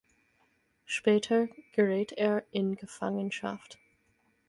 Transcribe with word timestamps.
Später 0.85 1.47
gerät 1.73 2.11
er 2.13 2.43
in 2.49 2.75
Gefangenschaft. 2.75 3.77